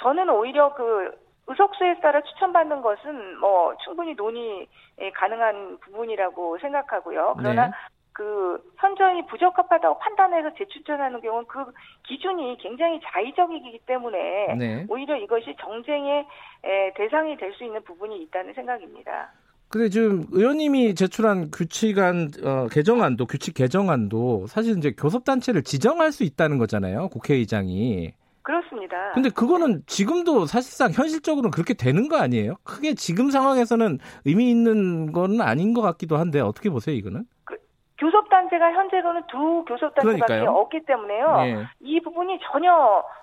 저는 0.00 0.30
오히려 0.30 0.72
그 0.74 1.10
의석수에 1.50 2.00
따라 2.00 2.20
추천받는 2.22 2.80
것은 2.80 3.38
뭐 3.40 3.74
충분히 3.84 4.14
논의 4.14 4.68
가능한 5.14 5.78
부분이라고 5.80 6.58
생각하고요. 6.58 7.34
그러나 7.38 7.66
네. 7.66 7.72
그 8.12 8.62
현저히 8.76 9.24
부적합하다고 9.26 9.98
판단해서 9.98 10.54
재추천하는 10.54 11.20
경우는 11.20 11.46
그 11.48 11.64
기준이 12.06 12.56
굉장히 12.60 13.00
자의적이기 13.02 13.80
때문에 13.86 14.54
네. 14.58 14.86
오히려 14.88 15.16
이것이 15.16 15.56
정쟁의 15.60 16.26
대상이 16.96 17.36
될 17.36 17.52
수 17.54 17.64
있는 17.64 17.82
부분이 17.82 18.22
있다는 18.22 18.54
생각입니다. 18.54 19.32
근데 19.68 19.88
지금 19.88 20.26
의원님이 20.32 20.94
제출한 20.94 21.50
규칙안 21.50 22.30
어, 22.44 22.66
개정안도 22.70 23.26
규칙 23.26 23.54
개정안도 23.54 24.46
사실 24.48 24.76
이제 24.76 24.92
교섭 24.92 25.24
단체를 25.24 25.62
지정할 25.62 26.12
수 26.12 26.24
있다는 26.24 26.58
거잖아요. 26.58 27.08
국회의장이. 27.08 28.12
그렇습니다. 28.42 29.12
근데 29.12 29.28
그거는 29.30 29.82
지금도 29.86 30.46
사실상 30.46 30.90
현실적으로는 30.90 31.50
그렇게 31.50 31.74
되는 31.74 32.08
거 32.08 32.16
아니에요? 32.16 32.54
크게 32.64 32.94
지금 32.94 33.30
상황에서는 33.30 33.98
의미 34.24 34.50
있는 34.50 35.12
건 35.12 35.40
아닌 35.40 35.74
것 35.74 35.82
같기도 35.82 36.16
한데 36.16 36.40
어떻게 36.40 36.70
보세요, 36.70 36.94
이거는? 36.96 37.24
그, 37.44 37.56
교섭단체가 37.98 38.72
현재로는 38.72 39.22
두 39.30 39.64
교섭단체밖에 39.66 40.46
없기 40.46 40.84
때문에요. 40.86 41.36
네. 41.42 41.66
이 41.80 42.00
부분이 42.00 42.38
전혀 42.50 42.72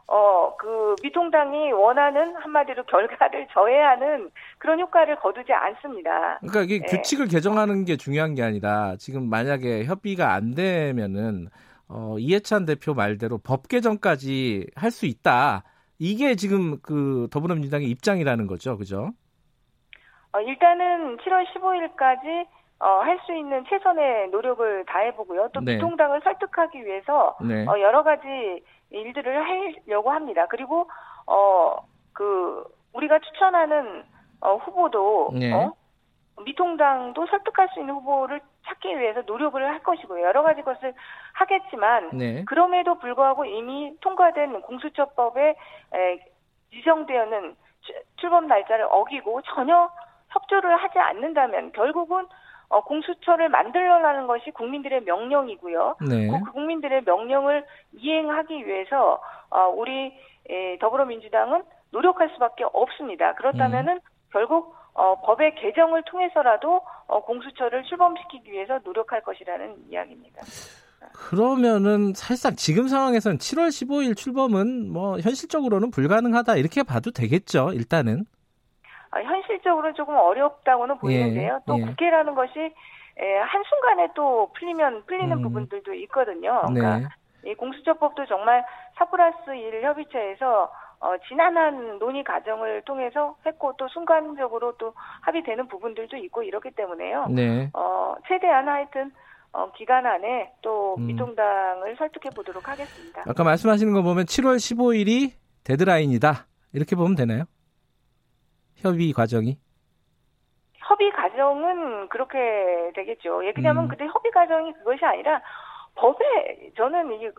어 0.07 0.37
그 0.57 0.95
미통당이 1.01 1.71
원하는 1.71 2.35
한마디로 2.35 2.83
결과를 2.85 3.47
저해하는 3.53 4.29
그런 4.57 4.79
효과를 4.79 5.17
거두지 5.17 5.53
않습니다. 5.53 6.39
그러니까 6.39 6.61
이게 6.61 6.79
네. 6.79 6.85
규칙을 6.85 7.27
개정하는 7.27 7.85
게 7.85 7.95
중요한 7.95 8.35
게 8.35 8.43
아니라 8.43 8.95
지금 8.99 9.29
만약에 9.29 9.85
협의가 9.85 10.33
안 10.33 10.53
되면은 10.53 11.47
어 11.89 12.17
이해찬 12.19 12.65
대표 12.65 12.93
말대로 12.93 13.37
법 13.37 13.67
개정까지 13.67 14.67
할 14.75 14.91
수 14.91 15.05
있다. 15.05 15.63
이게 15.99 16.35
지금 16.35 16.79
그 16.81 17.27
더불어민주당의 17.31 17.89
입장이라는 17.89 18.45
거죠, 18.47 18.77
그죠? 18.77 19.11
어, 20.33 20.39
일단은 20.41 21.17
7월 21.17 21.45
15일까지 21.53 22.45
어, 22.79 22.99
할 23.01 23.17
수 23.25 23.33
있는 23.33 23.63
최선의 23.67 24.29
노력을 24.29 24.85
다해보고요. 24.85 25.49
또 25.53 25.61
네. 25.61 25.75
미통당을 25.75 26.21
설득하기 26.23 26.85
위해서 26.85 27.35
네. 27.41 27.65
어, 27.67 27.79
여러 27.79 28.03
가지 28.03 28.27
일들을 28.91 29.43
하려고 29.87 30.11
합니다. 30.11 30.45
그리고 30.49 30.87
어, 31.25 31.77
그 32.13 32.63
우리가 32.93 33.17
추천하는 33.19 34.03
어, 34.41 34.57
후보도 34.57 35.31
네. 35.33 35.51
어, 35.51 35.73
미통당도 36.45 37.25
설득할 37.25 37.69
수 37.73 37.79
있는 37.79 37.95
후보를 37.95 38.39
찾기 38.67 38.99
위해서 38.99 39.21
노력을 39.25 39.63
할 39.63 39.79
것이고요. 39.79 40.23
여러 40.23 40.43
가지 40.43 40.61
것을 40.61 40.93
하겠지만 41.33 42.09
네. 42.13 42.43
그럼에도 42.45 42.95
불구하고 42.95 43.45
이미 43.45 43.95
통과된 44.01 44.61
공수처법에 44.61 45.55
에, 45.93 46.19
지정되어는 46.71 47.55
출범 48.17 48.47
날짜를 48.47 48.87
어기고 48.89 49.41
전혀 49.43 49.89
협조를 50.29 50.75
하지 50.77 50.99
않는다면 50.99 51.71
결국은 51.71 52.27
어, 52.69 52.83
공수처를 52.83 53.47
만들려는 53.47 54.27
것이 54.27 54.51
국민들의 54.51 55.03
명령이고요. 55.03 55.95
네. 56.09 56.27
그 56.27 56.51
국민들의 56.51 57.03
명령을 57.05 57.65
이행하기 57.93 58.67
위해서 58.67 59.21
어, 59.49 59.67
우리 59.69 60.13
에, 60.49 60.77
더불어민주당은 60.79 61.63
노력할 61.91 62.29
수밖에 62.31 62.65
없습니다. 62.73 63.33
그렇다면은 63.35 63.93
음. 63.93 63.99
결국 64.31 64.75
어, 64.97 65.15
법의 65.21 65.53
개정을 65.55 66.03
통해서라도 66.07 66.81
어, 67.05 67.21
공수처를 67.21 67.83
출범시키기 67.83 68.51
위해서 68.51 68.79
노력할 68.83 69.21
것이라는 69.21 69.75
이야기입니다. 69.89 70.41
그러면은 71.13 72.13
사실상 72.15 72.55
지금 72.55 72.87
상황에서는 72.87 73.37
7월 73.37 73.67
15일 73.67 74.17
출범은 74.17 74.91
뭐 74.91 75.19
현실적으로는 75.19 75.91
불가능하다 75.91 76.55
이렇게 76.55 76.81
봐도 76.81 77.11
되겠죠. 77.11 77.73
일단은. 77.73 78.25
아, 79.11 79.21
현실적으로 79.21 79.93
조금 79.93 80.15
어렵다고는 80.15 80.97
보이는데요. 80.97 81.59
예, 81.61 81.63
또 81.67 81.79
예. 81.79 81.83
국회라는 81.85 82.33
것이 82.33 82.59
에, 82.59 83.37
한순간에 83.37 84.09
또 84.15 84.51
풀리면 84.57 85.05
풀리는 85.05 85.31
음. 85.31 85.41
부분들도 85.43 85.93
있거든요. 85.93 86.63
그러니까 86.67 86.97
네. 87.43 87.51
이 87.51 87.53
공수처법도 87.53 88.25
정말 88.25 88.65
4 88.97 89.05
플러스 89.05 89.51
1 89.51 89.83
협의체에서 89.83 90.71
어, 90.99 91.15
지난한 91.27 91.99
논의 91.99 92.23
과정을 92.23 92.81
통해서 92.83 93.35
했고 93.45 93.73
또 93.77 93.87
순간적으로 93.89 94.75
또 94.77 94.93
합의되는 95.21 95.67
부분들도 95.67 96.17
있고 96.17 96.43
이렇기 96.43 96.71
때문에요. 96.71 97.27
네. 97.29 97.69
어, 97.73 98.15
최대한 98.27 98.67
하여튼 98.67 99.11
어, 99.53 99.71
기간 99.73 100.05
안에 100.05 100.51
또 100.61 100.95
음. 100.97 101.07
미통당을 101.07 101.95
설득해 101.97 102.33
보도록 102.35 102.67
하겠습니다. 102.67 103.23
아까 103.27 103.43
말씀하시는 103.43 103.93
거 103.93 104.01
보면 104.01 104.25
7월 104.25 104.57
15일이 104.57 105.33
데드라인이다. 105.63 106.47
이렇게 106.73 106.95
보면 106.95 107.15
되나요? 107.15 107.43
협의 108.77 109.11
과정이? 109.13 109.57
협의 110.75 111.11
과정은 111.11 112.09
그렇게 112.09 112.37
되겠죠. 112.95 113.37
왜냐하면 113.37 113.85
음. 113.85 113.87
근데 113.87 114.05
협의 114.05 114.31
과정이 114.31 114.73
그것이 114.73 115.05
아니라 115.05 115.41
법에 115.95 116.71
저는 116.75 117.11
이 117.13 117.29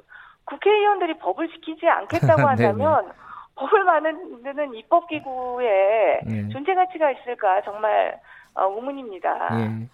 국회의원들이 0.44 1.18
법을 1.18 1.48
지키지 1.48 1.86
않겠다고 1.88 2.42
한다면 2.46 3.12
법을 3.58 3.84
만드는 3.84 4.74
입법기구에 4.74 6.20
네. 6.26 6.48
존재 6.50 6.74
가치가 6.74 7.10
있을까 7.10 7.62
정말 7.62 8.20
어, 8.54 8.64
의문입니다. 8.74 9.56
네. 9.56 9.88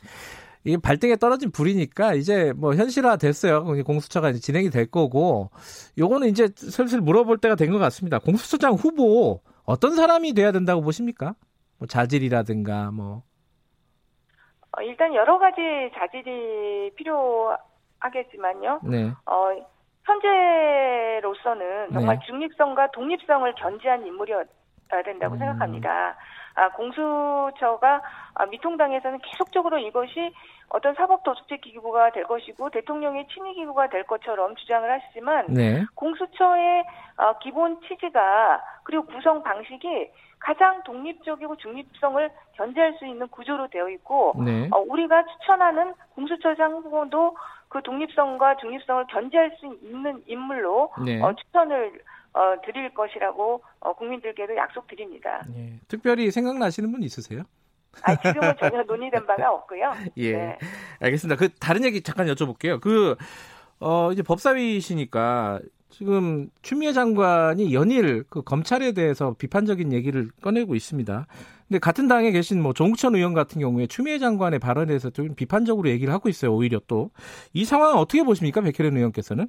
이게 0.64 0.78
발등에 0.78 1.16
떨어진 1.16 1.50
불이니까 1.50 2.14
이제 2.14 2.52
뭐 2.56 2.74
현실화 2.74 3.16
됐어요. 3.16 3.64
공수처가 3.84 4.30
이제 4.30 4.38
진행이 4.40 4.70
될 4.70 4.90
거고 4.90 5.50
요거는 5.98 6.28
이제 6.28 6.48
슬슬 6.56 7.00
물어볼 7.02 7.38
때가 7.38 7.54
된 7.54 7.70
것 7.70 7.78
같습니다. 7.78 8.18
공수처장 8.18 8.72
후보 8.72 9.40
어떤 9.64 9.94
사람이 9.94 10.32
돼야 10.32 10.52
된다고 10.52 10.80
보십니까? 10.82 11.34
뭐 11.78 11.86
자질이라든가 11.86 12.90
뭐 12.92 13.22
어, 14.76 14.82
일단 14.82 15.14
여러 15.14 15.38
가지 15.38 15.60
자질이 15.94 16.92
필요하겠지만요. 16.96 18.80
네. 18.84 19.12
어, 19.26 19.50
현재로서는 20.04 21.92
정말 21.92 22.18
네. 22.18 22.26
중립성과 22.26 22.92
독립성을 22.92 23.52
견지한 23.54 24.06
인물이어야 24.06 24.44
된다고 25.04 25.34
음. 25.34 25.38
생각합니다. 25.38 26.16
아, 26.56 26.68
공수처가 26.70 28.02
아, 28.34 28.46
미통당에서는 28.46 29.18
계속적으로 29.18 29.78
이것이 29.78 30.32
어떤 30.68 30.94
사법도둑죄기구가 30.94 32.10
될 32.10 32.24
것이고 32.24 32.70
대통령의 32.70 33.26
친위 33.28 33.54
기구가 33.54 33.88
될 33.88 34.04
것처럼 34.04 34.54
주장을 34.56 34.90
하시지만 34.90 35.46
네. 35.48 35.84
공수처의 35.94 36.84
어, 37.16 37.38
기본 37.38 37.80
취지가 37.82 38.62
그리고 38.84 39.04
구성 39.06 39.42
방식이 39.42 40.10
가장 40.38 40.82
독립적이고 40.84 41.56
중립성을 41.56 42.30
견제할 42.52 42.94
수 42.98 43.06
있는 43.06 43.26
구조로 43.28 43.68
되어 43.68 43.88
있고 43.88 44.34
네. 44.44 44.68
어, 44.72 44.78
우리가 44.86 45.24
추천하는 45.24 45.94
공수처장 46.14 46.72
후보도 46.72 47.36
그 47.74 47.82
독립성과 47.82 48.58
중립성을 48.58 49.04
견제할 49.10 49.56
수 49.58 49.66
있는 49.82 50.22
인물로 50.28 50.92
네. 51.04 51.20
어, 51.20 51.34
추천을 51.34 52.00
어, 52.32 52.54
드릴 52.64 52.94
것이라고 52.94 53.64
어, 53.80 53.92
국민들께도 53.94 54.54
약속드립니다. 54.54 55.42
예. 55.56 55.80
특별히 55.88 56.30
생각나시는 56.30 56.92
분 56.92 57.02
있으세요? 57.02 57.42
아, 58.02 58.14
지금은 58.14 58.54
전혀 58.60 58.84
논의된 58.84 59.26
바가 59.26 59.52
없고요. 59.52 59.92
예. 60.18 60.32
네. 60.36 60.58
알겠습니다. 61.00 61.36
그 61.36 61.52
다른 61.54 61.82
얘기 61.82 62.00
잠깐 62.00 62.28
여쭤볼게요. 62.28 62.80
그 62.80 63.16
어, 63.80 64.12
이제 64.12 64.22
법사위시니까 64.22 65.58
지금 65.96 66.50
추미애 66.60 66.92
장관이 66.92 67.72
연일 67.72 68.24
그 68.28 68.42
검찰에 68.42 68.90
대해서 68.90 69.36
비판적인 69.38 69.92
얘기를 69.92 70.28
꺼내고 70.42 70.74
있습니다. 70.74 71.26
근데 71.68 71.78
같은 71.78 72.08
당에 72.08 72.32
계신 72.32 72.60
뭐 72.60 72.72
종천 72.72 73.14
의원 73.14 73.32
같은 73.32 73.60
경우에 73.60 73.86
추미애 73.86 74.18
장관의 74.18 74.58
발언에 74.58 74.86
대해서 74.86 75.10
좀 75.10 75.36
비판적으로 75.36 75.88
얘기를 75.88 76.12
하고 76.12 76.28
있어요. 76.28 76.52
오히려 76.52 76.80
또 76.88 77.10
이 77.52 77.64
상황 77.64 77.96
어떻게 77.96 78.24
보십니까, 78.24 78.60
백혜련 78.60 78.96
의원께서는? 78.96 79.46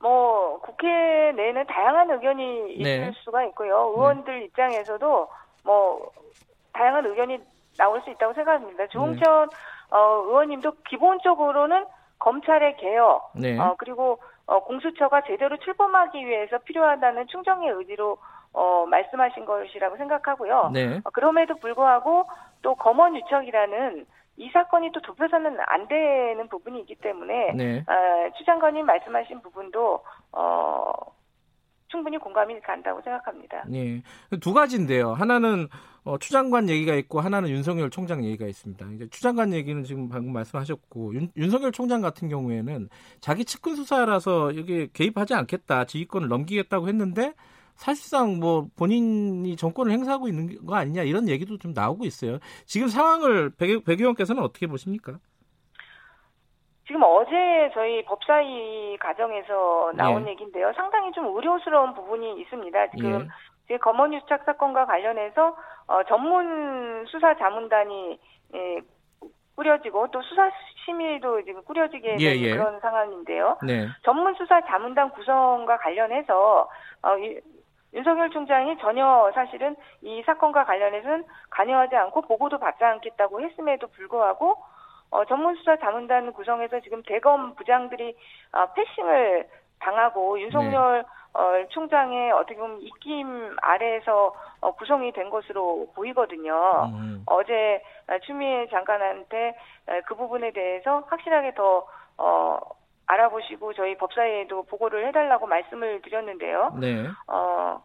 뭐 0.00 0.60
국회 0.62 0.88
내에는 1.36 1.64
다양한 1.66 2.10
의견이 2.10 2.72
있을 2.72 2.82
네. 2.82 3.12
수가 3.22 3.44
있고요. 3.46 3.92
의원들 3.96 4.40
네. 4.40 4.44
입장에서도 4.46 5.28
뭐 5.64 6.10
다양한 6.72 7.06
의견이 7.06 7.38
나올 7.76 8.02
수 8.02 8.10
있다고 8.10 8.34
생각합니다. 8.34 8.88
조홍천 8.88 9.48
네. 9.48 9.56
어, 9.96 10.24
의원님도 10.26 10.72
기본적으로는 10.88 11.84
검찰의 12.18 12.76
개혁, 12.76 13.30
네. 13.34 13.58
어, 13.58 13.76
그리고 13.78 14.18
어, 14.46 14.64
공수처가 14.64 15.22
제대로 15.22 15.56
출범하기 15.58 16.26
위해서 16.26 16.58
필요하다는 16.58 17.26
충정의 17.28 17.70
의지로 17.70 18.18
어, 18.52 18.86
말씀하신 18.86 19.44
것이라고 19.44 19.96
생각하고요. 19.96 20.70
네. 20.72 21.00
어, 21.04 21.10
그럼에도 21.10 21.54
불구하고 21.56 22.26
또 22.62 22.74
검언 22.74 23.16
유착이라는 23.16 24.06
이 24.38 24.50
사건이 24.50 24.92
또 24.92 25.00
좁혀서는 25.00 25.58
안 25.66 25.88
되는 25.88 26.48
부분이 26.48 26.80
있기 26.80 26.94
때문에 26.96 27.52
네. 27.52 27.84
어, 27.86 28.30
추 28.36 28.44
장관님 28.44 28.86
말씀하신 28.86 29.42
부분도 29.42 30.02
어, 30.32 30.92
충분히 31.88 32.18
공감이 32.18 32.60
간다고 32.60 33.00
생각합니다. 33.02 33.64
네. 33.66 34.02
두 34.40 34.52
가지인데요. 34.52 35.12
하나는 35.12 35.68
어, 36.04 36.16
추 36.18 36.30
장관 36.30 36.68
얘기가 36.68 36.94
있고 36.94 37.20
하나는 37.20 37.50
윤석열 37.50 37.90
총장 37.90 38.24
얘기가 38.24 38.46
있습니다. 38.46 38.86
이제 38.94 39.08
추 39.10 39.20
장관 39.20 39.52
얘기는 39.52 39.82
지금 39.84 40.08
방금 40.08 40.32
말씀하셨고 40.32 41.14
윤, 41.14 41.30
윤석열 41.36 41.72
총장 41.72 42.00
같은 42.00 42.28
경우에는 42.28 42.88
자기 43.20 43.44
측근 43.44 43.76
수사라서 43.76 44.56
여기 44.56 44.88
개입하지 44.92 45.34
않겠다, 45.34 45.84
지휘권을 45.84 46.28
넘기겠다고 46.28 46.88
했는데 46.88 47.34
사실상 47.74 48.38
뭐 48.38 48.68
본인이 48.76 49.54
정권을 49.56 49.92
행사하고 49.92 50.28
있는 50.28 50.64
거 50.66 50.74
아니냐 50.74 51.02
이런 51.02 51.28
얘기도 51.28 51.58
좀 51.58 51.72
나오고 51.72 52.04
있어요. 52.06 52.38
지금 52.66 52.88
상황을 52.88 53.50
백, 53.50 53.84
백 53.84 54.00
의원께서는 54.00 54.42
어떻게 54.42 54.66
보십니까? 54.66 55.18
지금 56.88 57.02
어제 57.02 57.70
저희 57.74 58.02
법사위 58.06 58.96
과정에서 58.98 59.92
나온 59.94 60.26
예. 60.26 60.30
얘기인데요. 60.30 60.72
상당히 60.74 61.12
좀 61.12 61.26
우려스러운 61.36 61.92
부분이 61.92 62.40
있습니다. 62.40 62.90
지금 62.92 63.28
예. 63.70 63.76
검언 63.76 64.14
유착 64.14 64.42
사건과 64.44 64.86
관련해서 64.86 65.54
어, 65.86 66.02
전문 66.04 67.04
수사 67.08 67.36
자문단이 67.36 68.18
예, 68.54 68.80
꾸려지고 69.54 70.10
또 70.10 70.22
수사 70.22 70.50
심의도 70.86 71.44
지금 71.44 71.62
꾸려지게 71.64 72.16
된 72.16 72.20
예, 72.22 72.34
예. 72.36 72.56
그런 72.56 72.80
상황인데요. 72.80 73.58
네. 73.62 73.86
전문 74.02 74.34
수사 74.36 74.62
자문단 74.62 75.10
구성과 75.10 75.76
관련해서 75.76 76.70
어, 77.02 77.18
이, 77.18 77.38
윤석열 77.92 78.30
총장이 78.30 78.78
전혀 78.78 79.30
사실은 79.34 79.76
이 80.00 80.22
사건과 80.24 80.64
관련해서는 80.64 81.24
관여하지 81.50 81.96
않고 81.96 82.22
보고도 82.22 82.58
받지 82.58 82.82
않겠다고 82.82 83.42
했음에도 83.42 83.88
불구하고 83.88 84.56
어, 85.10 85.24
전문수사 85.24 85.76
자문단 85.76 86.32
구성에서 86.32 86.80
지금 86.80 87.02
대검 87.02 87.54
부장들이 87.54 88.16
어, 88.52 88.66
패싱을 88.72 89.48
당하고 89.80 90.40
윤석열 90.40 91.02
네. 91.02 91.08
어, 91.34 91.66
총장의 91.68 92.32
어떻게 92.32 92.56
보면 92.56 92.80
입김 92.80 93.56
아래에서 93.62 94.34
어, 94.60 94.72
구성이 94.72 95.12
된 95.12 95.30
것으로 95.30 95.92
보이거든요. 95.94 96.90
음. 96.92 97.22
어제 97.26 97.82
추미애 98.24 98.66
장관한테 98.68 99.54
그 100.06 100.14
부분에 100.16 100.50
대해서 100.52 101.04
확실하게 101.08 101.54
더 101.54 101.86
어, 102.16 102.58
알아보시고 103.06 103.72
저희 103.74 103.96
법사위에도 103.96 104.64
보고를 104.64 105.06
해달라고 105.08 105.46
말씀을 105.46 106.02
드렸는데요. 106.02 106.76
네. 106.78 107.06
어, 107.26 107.82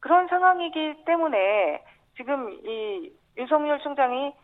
그런 0.00 0.28
상황이기 0.28 1.04
때문에 1.04 1.82
지금 2.16 2.50
이 2.64 3.12
윤석열 3.36 3.78
총장이 3.80 4.34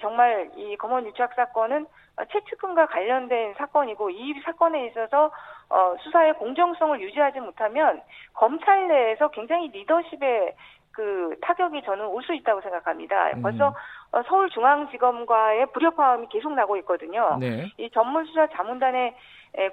정말 0.00 0.50
이 0.56 0.76
검언 0.76 1.06
유착 1.06 1.34
사건은 1.34 1.86
채측금과 2.32 2.86
관련된 2.86 3.54
사건이고 3.54 4.10
이 4.10 4.34
사건에 4.44 4.86
있어서 4.86 5.30
어, 5.68 5.96
수사의 6.00 6.34
공정성을 6.34 7.00
유지하지 7.00 7.40
못하면 7.40 8.02
검찰 8.34 8.88
내에서 8.88 9.28
굉장히 9.28 9.68
리더십의 9.68 10.54
그 10.92 11.36
타격이 11.42 11.82
저는 11.82 12.06
올 12.06 12.22
수 12.22 12.32
있다고 12.34 12.60
생각합니다. 12.62 13.30
음. 13.34 13.42
벌써 13.42 13.74
어, 14.12 14.22
서울중앙지검과의 14.22 15.66
불협화음이 15.72 16.28
계속 16.30 16.52
나고 16.54 16.76
있거든요. 16.78 17.36
네. 17.38 17.66
이 17.78 17.90
전문수사 17.90 18.48
자문단의 18.48 19.14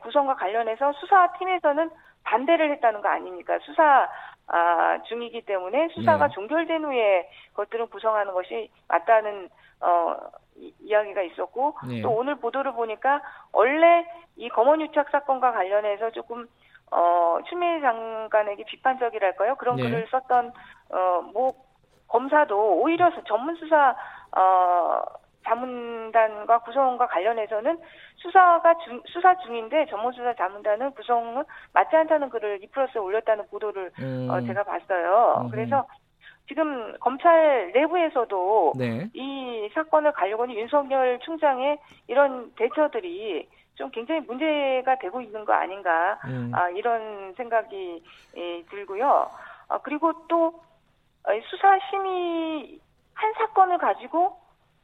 구성과 0.02 0.36
관련해서 0.36 0.94
수사팀에서는 0.94 1.90
반대를 2.24 2.72
했다는 2.72 3.02
거 3.02 3.10
아닙니까? 3.10 3.58
수사 3.62 4.08
아, 4.48 5.00
중이기 5.08 5.42
때문에 5.42 5.90
수사가 5.90 6.28
네. 6.28 6.34
종결된 6.34 6.84
후에 6.84 7.30
그것들을 7.52 7.86
구성하는 7.88 8.34
것이 8.34 8.70
맞다는 8.88 9.50
어, 9.84 10.18
이, 10.56 10.74
이야기가 10.80 11.22
있었고 11.22 11.76
네. 11.88 12.02
또 12.02 12.12
오늘 12.12 12.36
보도를 12.36 12.74
보니까 12.74 13.22
원래 13.52 14.06
이 14.36 14.50
검언 14.50 14.82
유착 14.82 15.10
사건과 15.10 15.52
관련해서 15.52 16.12
조금 16.12 16.48
어, 16.92 17.40
추미애 17.50 17.82
장관에게 17.82 18.64
비판적이랄까요? 18.66 19.56
그런 19.56 19.76
네. 19.76 19.84
글을 19.84 20.08
썼던 20.12 20.52
어, 20.92 21.22
뭐 21.34 21.54
검사도 22.08 22.82
오히려 22.82 23.12
전문 23.26 23.56
수사 23.56 23.96
어, 24.36 25.04
자문단과 25.46 26.60
구성과 26.60 27.08
관련해서는 27.08 27.78
수사가 28.16 28.78
중, 28.86 29.02
수사 29.08 29.36
중인데 29.40 29.88
전문 29.90 30.14
수사 30.14 30.34
자문단은 30.36 30.92
구성은 30.92 31.44
맞지 31.74 31.96
않다는 31.96 32.30
글을 32.30 32.58
리플러스에 32.58 33.00
올렸다는 33.00 33.48
보도를 33.48 33.92
음. 34.00 34.28
어, 34.30 34.40
제가 34.42 34.64
봤어요. 34.64 35.42
음. 35.42 35.50
그래서 35.50 35.86
지금 36.48 36.98
검찰 37.00 37.72
내부에서도 37.74 38.74
네. 38.78 39.10
이 39.14 39.70
사건을 39.74 40.12
가려고 40.12 40.44
하는 40.44 40.56
윤석열 40.56 41.20
총장의 41.20 41.78
이런 42.08 42.52
대처들이 42.56 43.48
좀 43.76 43.90
굉장히 43.92 44.22
문제가 44.22 44.98
되고 45.00 45.22
있는 45.22 45.46
거 45.46 45.54
아닌가 45.54 46.20
음. 46.26 46.52
아, 46.54 46.70
이런 46.70 47.34
생각이 47.36 48.04
예, 48.38 48.64
들고요. 48.70 49.30
아, 49.70 49.78
그리고 49.80 50.14
또 50.28 50.48
어, 51.26 51.32
수사 51.50 51.80
심의 51.90 52.80
한 53.14 53.34
사건을 53.34 53.78
가지고 53.78 54.38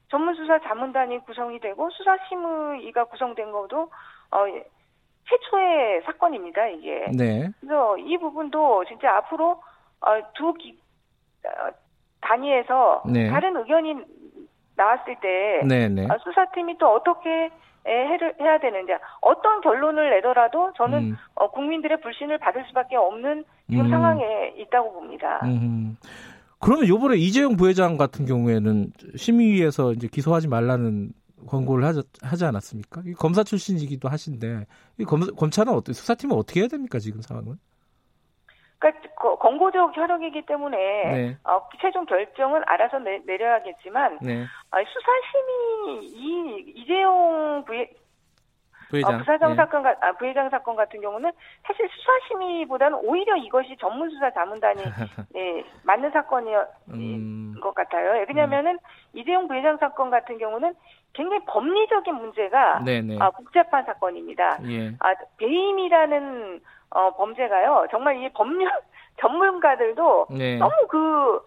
전문 0.10 0.34
수사 0.36 0.60
자문단이 0.60 1.19
구성이 1.19 1.60
되고 1.60 1.89
수사 1.91 2.17
심의가 2.28 3.04
구성된 3.06 3.52
것도 3.52 3.91
어, 4.32 4.45
최초의 5.30 6.02
사건입니다 6.06 6.67
이게. 6.67 7.08
네. 7.15 7.50
그래서 7.60 7.98
이 7.98 8.17
부분도 8.17 8.86
진짜 8.86 9.17
앞으로 9.17 9.62
어, 10.02 10.34
두 10.34 10.54
기, 10.54 10.72
어, 10.72 10.88
단위에서 12.21 13.04
네. 13.08 13.30
다른 13.30 13.56
의견이 13.58 13.95
나왔을 14.75 15.15
때 15.21 15.62
네, 15.65 15.89
네. 15.89 16.06
어, 16.06 16.17
수사팀이 16.23 16.78
또 16.78 16.88
어떻게 16.93 17.49
해를 17.86 18.36
해야 18.39 18.60
되는지 18.60 18.93
어떤 19.21 19.62
결론을 19.62 20.10
내더라도 20.12 20.71
저는 20.78 20.99
음. 20.99 21.17
어, 21.36 21.49
국민들의 21.49 22.02
불신을 22.02 22.38
받을 22.38 22.63
수밖에 22.67 22.95
없는 22.95 23.43
지금 23.69 23.86
음. 23.86 23.89
상황에 23.89 24.54
있다고 24.58 24.93
봅니다. 24.93 25.39
음. 25.43 25.97
그러면 26.60 26.88
요번에 26.88 27.15
이재용 27.17 27.56
부회장 27.56 27.97
같은 27.97 28.25
경우에는 28.25 28.91
심의위에서 29.15 29.93
이제 29.93 30.08
기소하지 30.08 30.49
말라는 30.49 31.13
권고를 31.47 31.86
하지, 31.86 32.02
하지 32.21 32.45
않았습니까? 32.45 33.02
검사 33.17 33.43
출신이기도 33.43 34.10
하신데 34.10 34.65
이 34.97 35.06
검, 35.06 35.21
검찰은 35.21 35.73
어떻게 35.73 35.93
수사팀은 35.93 36.36
어떻게 36.36 36.60
해야 36.60 36.67
됩니까 36.67 36.99
지금 36.99 37.21
상황은? 37.21 37.58
그러니까 38.80 39.36
권고적 39.36 39.96
혈육이기 39.96 40.44
때문에 40.44 40.78
네. 40.78 41.38
어, 41.44 41.68
최종 41.82 42.06
결정은 42.06 42.62
알아서 42.65 43.00
내, 43.00 43.20
려야겠지만 43.26 44.20
네. 44.22 44.44
어, 44.44 44.78
수사심의 44.78 46.06
이 46.06 46.63
이재용 46.76 47.63
부회, 47.65 47.89
부회장 48.89 49.15
어, 49.15 49.18
부사장 49.18 49.50
네. 49.50 49.56
사건 49.58 49.86
아, 49.86 50.12
부회장 50.13 50.50
사건 50.50 50.78
같은 50.78 51.02
경우는 51.02 51.30
사실 51.68 51.89
수사심의보다는 51.89 53.00
오히려 53.04 53.36
이것이 53.36 53.76
전문 53.82 54.10
수사 54.10 54.32
자문단이 54.32 54.82
네, 55.36 55.65
맞는 55.84 56.12
사건이었 56.12 56.70
음. 56.94 57.56
것 57.62 57.76
같아요. 57.76 58.26
왜냐하면은 58.30 58.72
음. 58.72 58.78
이재용 59.13 59.50
부회장 59.50 59.78
사건 59.78 60.10
같은 60.10 60.38
경우는 60.38 60.74
굉장히 61.12 61.44
법리적인 61.46 62.15
문제가 62.15 62.80
네네. 62.86 63.18
아, 63.20 63.30
복잡한 63.32 63.84
사건입니다. 63.84 64.60
예. 64.70 64.96
아, 65.00 65.13
배임이라는 65.38 66.62
어, 66.91 67.12
범죄가요. 67.15 67.88
정말 67.91 68.17
이 68.17 68.30
법률 68.30 68.69
전문가들도 69.21 70.28
네. 70.32 70.58
너무 70.58 70.73
그 70.89 71.41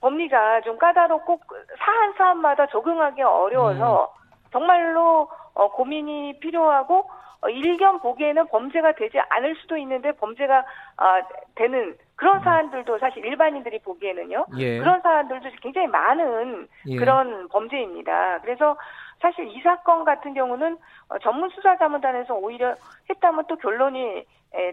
법리가 0.00 0.60
좀 0.62 0.78
까다롭고 0.78 1.40
사안 1.78 2.12
사안마다 2.14 2.66
적응하기 2.66 3.22
어려워서 3.22 4.12
음. 4.14 4.48
정말로 4.52 5.28
어, 5.54 5.70
고민이 5.72 6.38
필요하고 6.40 7.08
어, 7.42 7.48
일견 7.48 8.00
보기에는 8.00 8.46
범죄가 8.48 8.92
되지 8.92 9.18
않을 9.28 9.56
수도 9.56 9.76
있는데 9.76 10.12
범죄가 10.12 10.64
아, 10.96 11.22
되는 11.54 11.96
그런 12.14 12.38
음. 12.38 12.44
사안들도 12.44 12.98
사실 12.98 13.24
일반인들이 13.24 13.80
보기에는요. 13.80 14.46
예. 14.58 14.78
그런 14.78 15.00
사안들도 15.02 15.50
굉장히 15.60 15.86
많은 15.88 16.68
예. 16.88 16.96
그런 16.96 17.48
범죄입니다. 17.48 18.40
그래서 18.40 18.76
사실 19.20 19.46
이 19.48 19.60
사건 19.62 20.04
같은 20.04 20.34
경우는 20.34 20.78
어, 21.08 21.18
전문 21.18 21.50
수사 21.50 21.76
자문단에서 21.76 22.34
오히려 22.34 22.74
했다면 23.10 23.44
또 23.48 23.56
결론이 23.56 24.24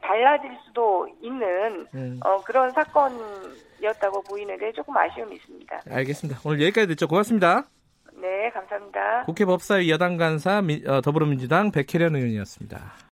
달라질 0.01 0.51
수도 0.65 1.07
있는 1.21 1.87
음. 1.93 2.19
어, 2.23 2.41
그런 2.43 2.71
사건이었다고 2.71 4.21
보이는데 4.23 4.71
조금 4.73 4.95
아쉬움이 4.95 5.35
있습니다. 5.35 5.81
알겠습니다. 5.89 6.39
오늘 6.45 6.61
여기까지 6.61 6.87
듣죠. 6.87 7.07
고맙습니다. 7.07 7.65
네, 8.15 8.49
감사합니다. 8.51 9.23
국회 9.25 9.43
법사위 9.45 9.89
여당 9.89 10.17
간사 10.17 10.63
어, 10.87 11.01
더불어민주당 11.01 11.71
백혜련 11.71 12.15
의원이었습니다. 12.15 12.79